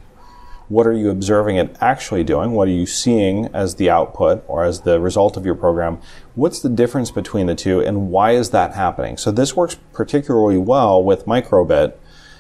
[0.68, 2.53] What are you observing it actually doing?
[2.53, 5.98] What are you seeing as the output or as the result of your program?
[6.35, 9.18] What's the difference between the two and why is that happening?
[9.18, 11.94] So this works particularly well with microbit.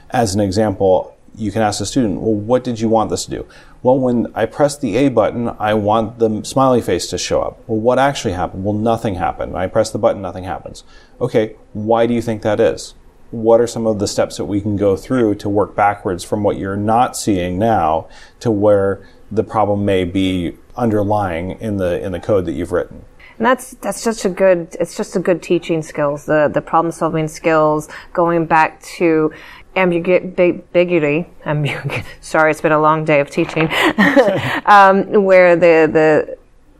[0.08, 3.30] As an example, you can ask the student, well, what did you want this to
[3.30, 3.46] do?
[3.82, 7.58] Well, when I press the A button, I want the smiley face to show up.
[7.66, 8.64] Well, what actually happened?
[8.64, 9.52] Well, nothing happened.
[9.52, 10.84] When I press the button, nothing happens.
[11.20, 12.94] Okay, why do you think that is?
[13.34, 16.44] What are some of the steps that we can go through to work backwards from
[16.44, 22.12] what you're not seeing now to where the problem may be underlying in the in
[22.12, 23.04] the code that you've written?
[23.38, 26.92] And that's that's just a good it's just a good teaching skills the the problem
[26.92, 29.32] solving skills going back to
[29.74, 33.68] ambiguity ambiguity sorry it's been a long day of teaching
[34.66, 36.38] um, where the the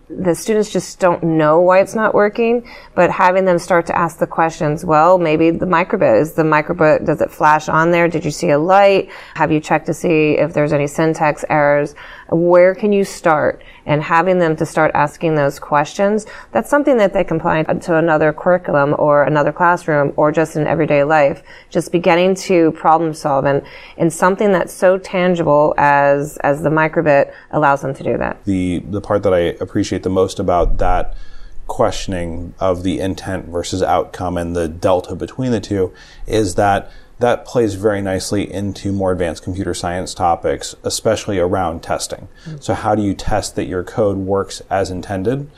[0.09, 4.19] the students just don't know why it's not working, but having them start to ask
[4.19, 8.07] the questions, well, maybe the microbit, is the microbit, does it flash on there?
[8.07, 9.11] Did you see a light?
[9.35, 11.95] Have you checked to see if there's any syntax errors?
[12.31, 13.63] Where can you start?
[13.87, 17.97] And having them to start asking those questions, that's something that they can apply to
[17.97, 21.43] another curriculum or another classroom or just in everyday life.
[21.71, 23.63] Just beginning to problem solve and,
[23.99, 28.43] and something that's so tangible as, as the microbit allows them to do that.
[28.45, 31.15] The, the part that I appreciate the most about that
[31.67, 35.93] questioning of the intent versus outcome and the delta between the two
[36.27, 42.29] is that that plays very nicely into more advanced computer science topics, especially around testing.
[42.45, 42.59] Mm-hmm.
[42.61, 45.51] So, how do you test that your code works as intended?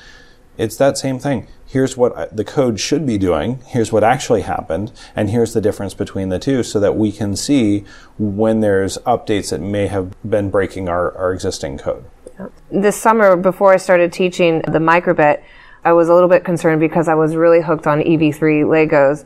[0.59, 1.49] It's that same thing.
[1.66, 3.61] Here's what the code should be doing.
[3.66, 4.92] Here's what actually happened.
[5.14, 7.85] And here's the difference between the two so that we can see
[8.19, 12.05] when there's updates that may have been breaking our, our existing code.
[12.71, 15.42] This summer, before I started teaching the microbit,
[15.85, 19.25] I was a little bit concerned because I was really hooked on EV3 Legos.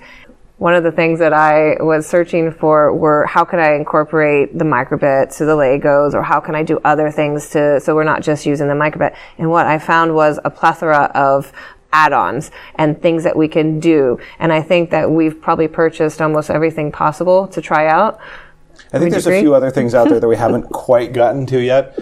[0.61, 4.67] One of the things that I was searching for were how can I incorporate the
[4.67, 8.21] microbit to the Legos or how can I do other things to, so we're not
[8.21, 9.17] just using the microbit.
[9.39, 11.51] And what I found was a plethora of
[11.95, 14.21] add-ons and things that we can do.
[14.39, 18.21] And I think that we've probably purchased almost everything possible to try out.
[18.93, 21.59] I think there's a few other things out there that we haven't quite gotten to
[21.59, 21.99] yet.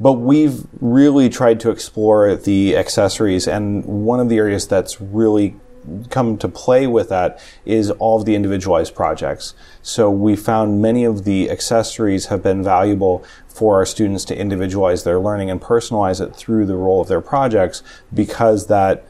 [0.00, 5.56] But we've really tried to explore the accessories, and one of the areas that's really
[6.10, 9.54] come to play with that is all of the individualized projects.
[9.82, 15.04] So we found many of the accessories have been valuable for our students to individualize
[15.04, 17.82] their learning and personalize it through the role of their projects
[18.14, 19.04] because that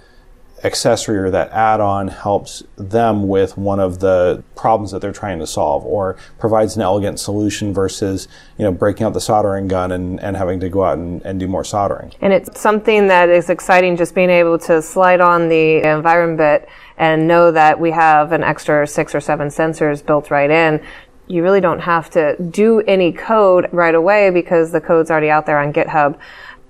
[0.65, 5.47] accessory or that add-on helps them with one of the problems that they're trying to
[5.47, 10.19] solve or provides an elegant solution versus you know breaking out the soldering gun and,
[10.21, 12.13] and having to go out and, and do more soldering.
[12.21, 16.69] And it's something that is exciting just being able to slide on the environment bit
[16.97, 20.81] and know that we have an extra six or seven sensors built right in.
[21.27, 25.45] You really don't have to do any code right away because the code's already out
[25.45, 26.19] there on github.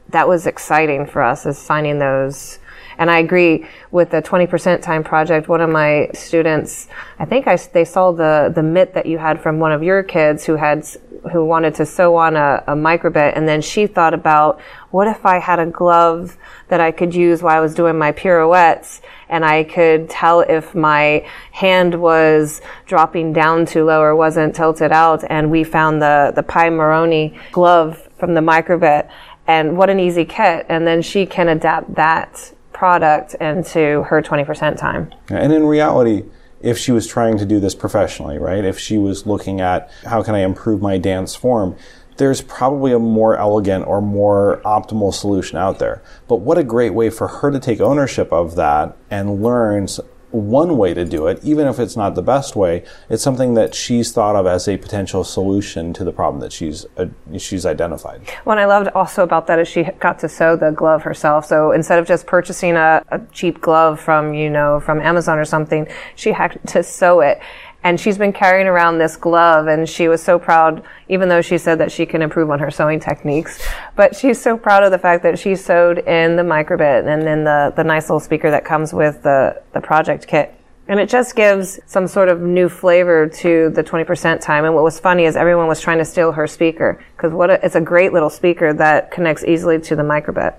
[0.09, 2.59] That was exciting for us is finding those
[2.99, 5.49] and I agree with the 20% time project.
[5.49, 9.41] One of my students, I think I, they saw the, the mitt that you had
[9.41, 10.85] from one of your kids who had,
[11.33, 13.37] who wanted to sew on a, a microbit.
[13.37, 16.37] And then she thought about, what if I had a glove
[16.69, 20.75] that I could use while I was doing my pirouettes and I could tell if
[20.75, 25.23] my hand was dropping down too low or wasn't tilted out.
[25.31, 29.09] And we found the, the Pimoroni glove from the microbit
[29.47, 30.67] and what an easy kit.
[30.69, 35.13] And then she can adapt that product into her 20% time.
[35.29, 36.23] And in reality,
[36.61, 38.65] if she was trying to do this professionally, right?
[38.65, 41.77] If she was looking at how can I improve my dance form,
[42.19, 46.03] there's probably a more elegant or more optimal solution out there.
[46.29, 49.89] But what a great way for her to take ownership of that and learn
[50.31, 53.75] one way to do it, even if it's not the best way, it's something that
[53.75, 57.07] she's thought of as a potential solution to the problem that she's uh,
[57.39, 58.21] she's identified.
[58.45, 61.47] What I loved also about that is she got to sew the glove herself.
[61.47, 65.45] So instead of just purchasing a, a cheap glove from you know from Amazon or
[65.45, 67.41] something, she had to sew it
[67.85, 71.59] and she's been carrying around this glove and she was so proud even though she
[71.59, 73.65] said that she can improve on her sewing techniques
[73.97, 77.45] but she's so proud of the fact that she sewed in the microbit and then
[77.45, 80.55] the, the nice little speaker that comes with the, the project kit
[80.89, 84.65] and it just gives some sort of new flavor to the 20% time.
[84.65, 87.65] And what was funny is everyone was trying to steal her speaker because what a,
[87.65, 90.55] it's a great little speaker that connects easily to the microbit.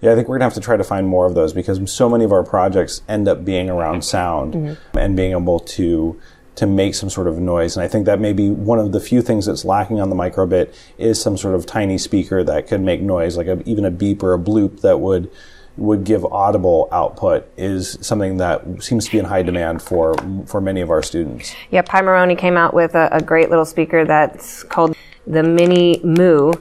[0.00, 2.08] Yeah, I think we're gonna have to try to find more of those because so
[2.08, 4.98] many of our projects end up being around sound mm-hmm.
[4.98, 6.20] and being able to
[6.56, 7.76] to make some sort of noise.
[7.76, 10.16] And I think that may be one of the few things that's lacking on the
[10.16, 13.90] microbit is some sort of tiny speaker that could make noise, like a, even a
[13.90, 15.30] beep or a bloop that would
[15.76, 20.16] would give audible output is something that seems to be in high demand for
[20.46, 21.54] for many of our students.
[21.70, 26.52] Yeah, Pimoroni came out with a, a great little speaker that's called the Mini Moo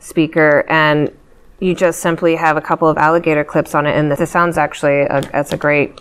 [0.00, 1.16] speaker, and
[1.60, 5.02] you just simply have a couple of alligator clips on it, and the sound's actually
[5.02, 6.00] a, it's a great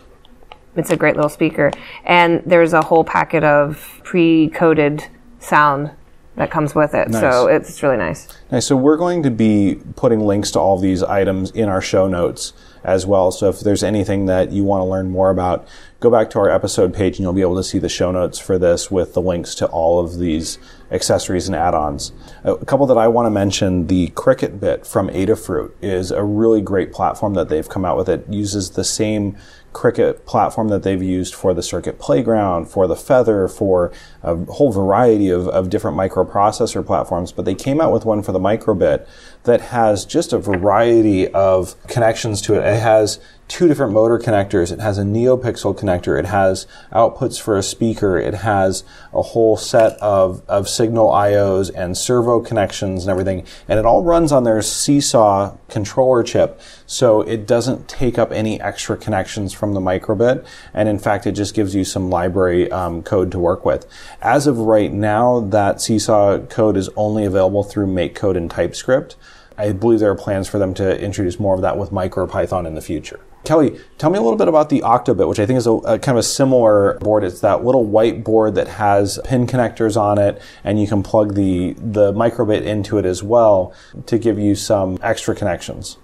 [0.76, 1.72] it's a great little speaker.
[2.04, 5.06] And there's a whole packet of pre-coded
[5.40, 5.92] sound
[6.36, 7.10] that comes with it.
[7.10, 7.22] Nice.
[7.22, 8.28] So it's really nice.
[8.52, 8.66] Nice.
[8.66, 12.54] So we're going to be putting links to all these items in our show notes
[12.84, 13.32] as well.
[13.32, 15.68] So if there's anything that you want to learn more about,
[16.00, 18.40] go back to our episode page and you'll be able to see the show notes
[18.40, 20.58] for this with the links to all of these
[20.92, 22.12] accessories and add-ons.
[22.44, 26.62] A couple that I want to mention, the Crickit Bit from Adafruit is a really
[26.62, 28.10] great platform that they've come out with.
[28.10, 29.38] It uses the same
[29.74, 34.72] Crickit platform that they've used for the Circuit Playground, for the Feather, for a whole
[34.72, 39.08] variety of, of different microprocessor platforms, but they came out with one for the Microbit
[39.44, 42.60] that has just a variety of connections to it.
[42.60, 43.20] It has
[43.54, 44.72] two different motor connectors.
[44.72, 46.18] It has a NeoPixel connector.
[46.18, 48.18] It has outputs for a speaker.
[48.18, 48.84] It has
[49.14, 53.46] a whole set of, of signal IOs and servo connections and everything.
[53.68, 56.60] And it all runs on their Seesaw controller chip.
[56.88, 60.44] So it doesn't take up any extra connections from the microbit.
[60.74, 63.86] And in fact, it just gives you some library um, code to work with.
[64.20, 69.16] As of right now, that Seesaw code is only available through MakeCode and TypeScript.
[69.60, 72.74] I believe there are plans for them to introduce more of that with MicroPython in
[72.74, 73.20] the future.
[73.44, 76.00] Kelly, tell me a little bit about the Octobit, which I think is a, a,
[76.00, 77.24] kind of a similar board.
[77.24, 81.36] It's that little white board that has pin connectors on it, and you can plug
[81.36, 83.74] the the microbit into it as well
[84.06, 85.98] to give you some extra connections.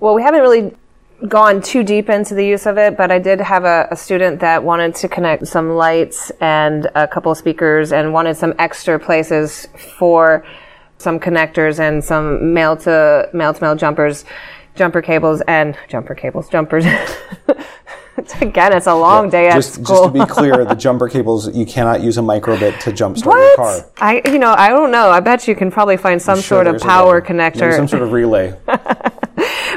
[0.00, 0.74] Well, we haven't really
[1.28, 4.40] gone too deep into the use of it, but I did have a, a, student
[4.40, 8.98] that wanted to connect some lights and a couple of speakers and wanted some extra
[8.98, 10.44] places for
[10.98, 14.24] some connectors and some male to male to male jumpers
[14.74, 16.84] jumper cables and jumper cables, jumpers.
[18.40, 19.84] Again, it's a long yeah, day at just, school.
[19.84, 23.38] Just to be clear, the jumper cables you cannot use a microbit to jumpstart what?
[23.38, 23.90] your car.
[23.98, 25.10] I, you know, I don't know.
[25.10, 28.02] I bet you can probably find some sure sort of power connector, Maybe some sort
[28.02, 28.56] of relay.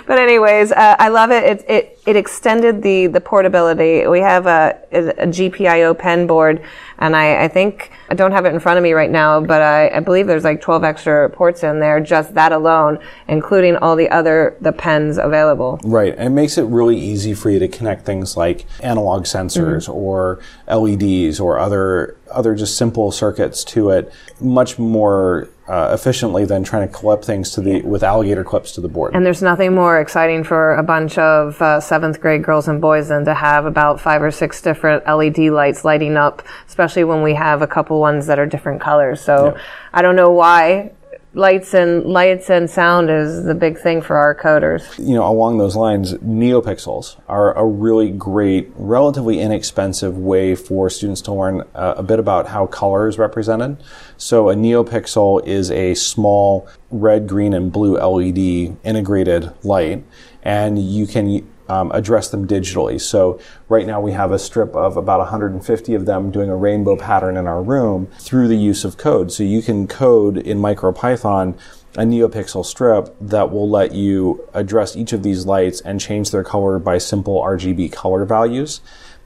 [0.07, 1.43] but anyways, uh, I love it.
[1.43, 1.99] It, it.
[2.07, 4.07] it extended the the portability.
[4.07, 6.63] We have a, a GPIO pen board,
[6.99, 9.61] and I, I think I don't have it in front of me right now, but
[9.61, 13.97] I, I believe there's like 12 extra ports in there, just that alone, including all
[13.97, 15.81] the other the pens available.
[15.83, 19.89] Right, and it makes it really easy for you to connect things like analog sensors
[19.89, 19.91] mm-hmm.
[19.91, 26.63] or LEDs or other other just simple circuits to it much more uh, efficiently than
[26.63, 29.13] trying to clip things to the with alligator clips to the board.
[29.15, 33.09] And there's nothing more exciting for a bunch of uh, seventh grade girls and boys
[33.09, 37.33] than to have about five or six different LED lights lighting up, especially when we
[37.33, 39.21] have a couple ones that are different colors.
[39.21, 39.61] So yeah.
[39.93, 40.91] I don't know why
[41.33, 44.97] lights and lights and sound is the big thing for our coders.
[44.97, 51.21] You know, along those lines, NeoPixels are a really great, relatively inexpensive way for students
[51.21, 53.77] to learn uh, a bit about how color is represented.
[54.17, 60.03] So a NeoPixel is a small red, green, and blue LED integrated light,
[60.43, 62.99] and you can um, address them digitally.
[62.99, 63.39] So
[63.69, 67.37] right now we have a strip of about 150 of them doing a rainbow pattern
[67.37, 69.31] in our room through the use of code.
[69.31, 71.57] So you can code in MicroPython
[71.95, 76.43] a NeoPixel strip that will let you address each of these lights and change their
[76.43, 78.81] color by simple RGB color values.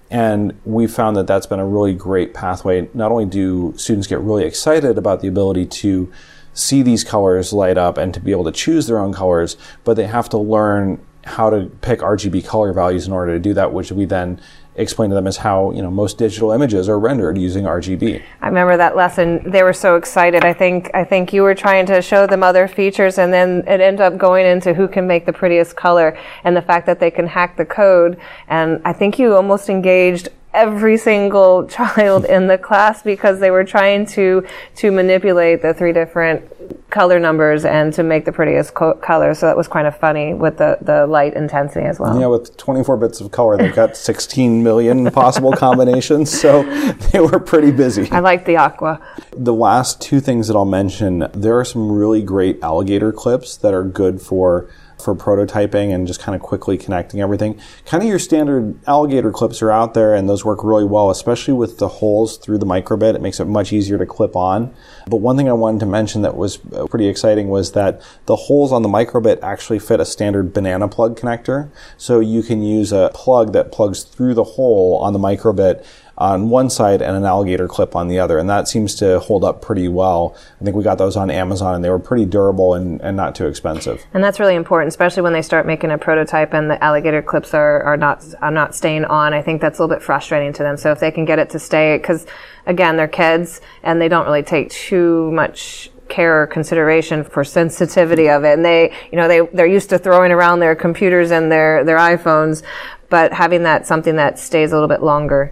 [0.10, 2.90] And we found that that's been a really great pathway.
[2.94, 6.12] Not only do students get really excited about the ability to
[6.54, 9.96] see these colors light up and to be able to choose their own colors, but
[9.96, 13.74] they have to learn how to pick RGB color values in order to do that,
[13.74, 14.40] which we then
[14.76, 18.22] explain to them as how you know most digital images are rendered using RGB.
[18.42, 19.50] I remember that lesson.
[19.50, 20.46] They were so excited.
[20.46, 23.82] I think I think you were trying to show them other features, and then it
[23.82, 27.12] ended up going into who can make the prettiest color and the fact that they
[27.12, 28.20] can hack the code.
[28.48, 33.64] And I think you almost engaged every single child in the class because they were
[33.64, 34.46] trying to
[34.76, 36.44] to manipulate the three different
[36.90, 39.34] color numbers and to make the prettiest co- color.
[39.34, 42.20] So that was kind of funny with the the light intensity as well.
[42.20, 46.30] Yeah, with 24 bits of color, they've got 16 million possible combinations.
[46.30, 46.64] So
[47.12, 48.12] they were pretty busy.
[48.12, 49.02] I like the aqua.
[49.36, 53.74] The last two things that I'll mention, there are some really great alligator clips that
[53.74, 54.70] are good for
[55.04, 57.60] for prototyping and just kind of quickly connecting everything.
[57.86, 61.54] Kind of your standard alligator clips are out there and those work really well, especially
[61.54, 63.16] with the holes through the microbit.
[63.16, 64.74] It makes it much easier to clip on.
[65.08, 68.36] But one thing I wanted to mention that was uh, pretty exciting was that the
[68.36, 71.70] holes on the microbit actually fit a standard banana plug connector.
[71.98, 75.86] So you can use a plug that plugs through the hole on the microbit
[76.22, 78.38] on one side and an alligator clip on the other.
[78.38, 80.36] And that seems to hold up pretty well.
[80.62, 83.34] I think we got those on Amazon and they were pretty durable and, and not
[83.34, 84.06] too expensive.
[84.14, 87.56] And that's really important, especially when they start making a prototype and the alligator clips
[87.56, 89.34] are, are not are not staying on.
[89.34, 90.78] I think that's a little bit frustrating to them.
[90.78, 92.28] So if they can get it to stay, because
[92.68, 98.30] again, they're kids and they don't really take too much care or consideration for sensitivity
[98.30, 98.54] of it.
[98.54, 101.98] And they, you know, they, they're used to throwing around their computers and their, their
[101.98, 102.62] iPhones,
[103.10, 105.52] but having that something that stays a little bit longer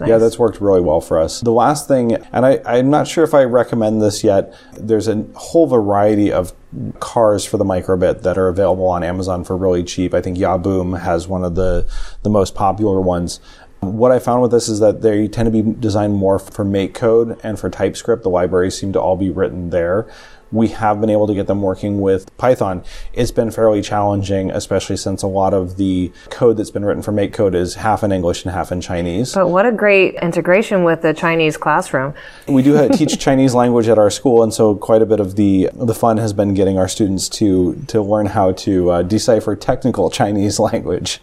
[0.00, 0.08] Nice.
[0.08, 1.40] Yeah, that's worked really well for us.
[1.40, 5.24] The last thing, and I, I'm not sure if I recommend this yet, there's a
[5.34, 6.52] whole variety of
[7.00, 10.14] cars for the microbit that are available on Amazon for really cheap.
[10.14, 11.88] I think Yahboom has one of the,
[12.22, 13.40] the most popular ones.
[13.80, 17.38] What I found with this is that they tend to be designed more for MakeCode
[17.42, 18.22] and for TypeScript.
[18.22, 20.08] The libraries seem to all be written there
[20.52, 22.84] we have been able to get them working with Python.
[23.12, 27.12] It's been fairly challenging, especially since a lot of the code that's been written for
[27.12, 29.34] MakeCode is half in English and half in Chinese.
[29.34, 32.14] But what a great integration with the Chinese classroom.
[32.46, 35.70] We do teach Chinese language at our school, and so quite a bit of the
[35.74, 40.10] the fun has been getting our students to to learn how to uh, decipher technical
[40.18, 41.20] Chinese language.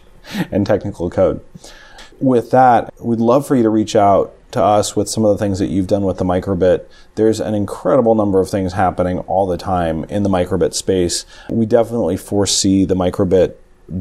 [0.50, 1.40] and technical code.
[2.20, 5.44] With that, we'd love for you to reach out to us with some of the
[5.44, 6.86] things that you've done with the microbit.
[7.14, 11.26] There's an incredible number of things happening all the time in the microbit space.
[11.50, 13.54] We definitely foresee the microbit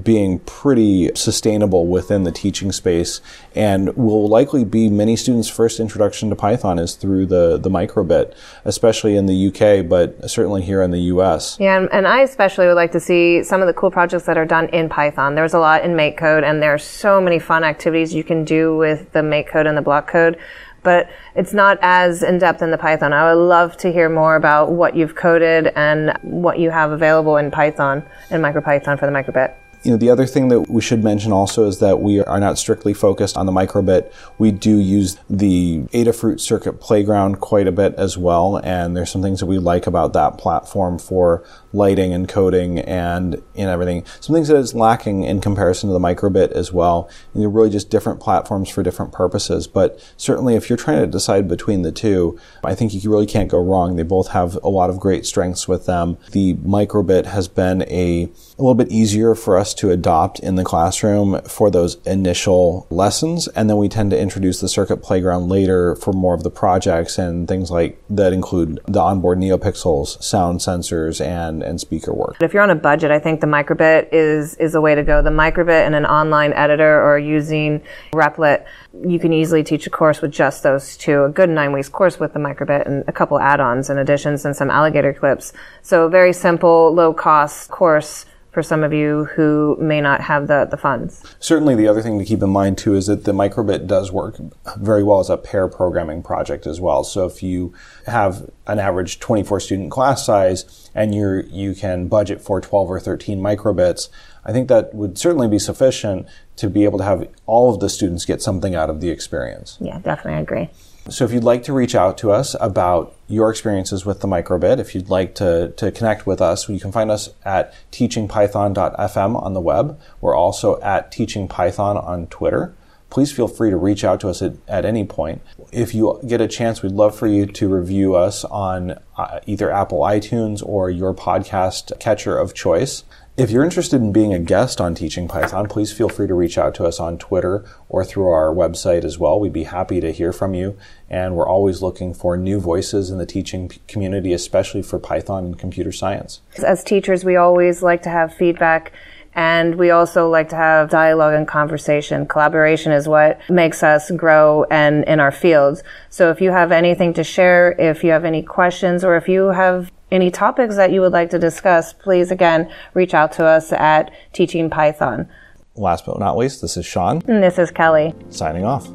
[0.04, 3.22] being pretty sustainable within the teaching space
[3.56, 8.34] and will likely be many students' first introduction to Python is through the, the microbit,
[8.66, 11.58] especially in the UK, but certainly here in the US.
[11.60, 14.38] Yeah, and, and I especially would like to see some of the cool projects that
[14.38, 15.36] are done in Python.
[15.36, 18.78] There's a lot in MakeCode, and there are so many fun activities you can do
[18.78, 20.40] with the MakeCode and the block code
[20.84, 23.14] but it's not as in depth in the Python.
[23.14, 27.38] I would love to hear more about what you've coded and what you have available
[27.38, 29.56] in Python and MicroPython for the microbit.
[29.84, 32.58] You know, the other thing that we should mention also is that we are not
[32.58, 34.14] strictly focused on the microbit.
[34.38, 39.22] We do use the Adafruit Circuit Playground quite a bit as well, and there's some
[39.22, 44.06] things that we like about that platform for lighting and coding and in everything.
[44.22, 47.10] Some things that is lacking in comparison to the microbit as well.
[47.34, 49.68] And they're really just different platforms for different purposes.
[49.68, 53.50] But certainly, if you're trying to decide between the two, I think you really can't
[53.50, 53.98] go wrong.
[53.98, 56.18] They both have a lot of great strengths with them.
[56.32, 60.64] The microbit has been a, a little bit easier for us to adopt in the
[60.64, 63.48] classroom for those initial lessons.
[63.50, 67.18] And then we tend to introduce the circuit playground later for more of the projects
[67.18, 72.38] and things like that include the onboard NeoPixels, sound sensors, and and, speaker work.
[72.40, 75.22] If you're on a budget, I think the microbit is is a way to go.
[75.22, 77.82] The microbit and an online editor or using
[78.14, 78.66] Replit,
[79.06, 81.24] you can easily teach a course with just those two.
[81.24, 84.56] A good nine weeks course with the microbit and a couple add-ons and additions and
[84.56, 85.52] some alligator clips.
[85.82, 90.68] So very simple, low cost course for some of you who may not have the,
[90.70, 91.24] the funds.
[91.40, 94.38] Certainly, the other thing to keep in mind too is that the microbit does work
[94.78, 97.04] very well as a pair programming project as well.
[97.04, 97.74] So if you
[98.06, 103.00] have an average 24 student class size and you you can budget for 12 or
[103.00, 104.10] 13 microbits,
[104.46, 106.28] I think that would certainly be sufficient
[106.58, 109.78] to be able to have all of the students get something out of the experience.
[109.82, 110.70] Yeah, definitely, I agree.
[111.10, 114.80] So if you'd like to reach out to us about your experiences with the microbit,
[114.80, 119.54] if you'd like to, to connect with us, you can find us at teachingpython.fm on
[119.54, 120.00] the web.
[120.22, 122.74] We're also at teachingpython on Twitter.
[123.10, 125.42] Please feel free to reach out to us at, at any point.
[125.72, 129.70] If you get a chance, we'd love for you to review us on uh, either
[129.72, 133.04] Apple iTunes or your podcast catcher of choice.
[133.36, 136.56] If you're interested in being a guest on Teaching Python, please feel free to reach
[136.56, 139.40] out to us on Twitter or through our website as well.
[139.40, 140.78] We'd be happy to hear from you.
[141.10, 145.58] And we're always looking for new voices in the teaching community, especially for Python and
[145.58, 146.42] computer science.
[146.64, 148.94] As teachers, we always like to have feedback
[149.36, 152.28] and we also like to have dialogue and conversation.
[152.28, 155.84] Collaboration is what makes us grow and in our fields.
[156.10, 159.48] So if you have anything to share, if you have any questions, or if you
[159.48, 163.72] have any topics that you would like to discuss, please again reach out to us
[163.72, 165.28] at Teaching Python.
[165.76, 167.24] Last but not least, this is Sean.
[167.28, 168.14] And this is Kelly.
[168.30, 168.88] Signing off.